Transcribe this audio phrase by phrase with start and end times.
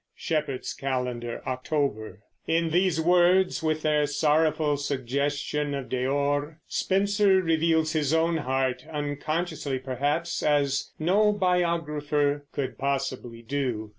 [0.15, 8.11] Shepherd's Calendar, October In these words, with their sorrowful suggestion of Deor, Spenser reveals his
[8.11, 13.89] own heart, unconsciously perhaps, as no biographer could possibly do.